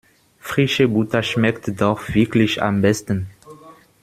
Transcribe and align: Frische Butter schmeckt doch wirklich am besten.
Frische 0.39 0.87
Butter 0.87 1.21
schmeckt 1.21 1.79
doch 1.79 2.09
wirklich 2.11 2.59
am 2.63 2.81
besten. 2.81 3.27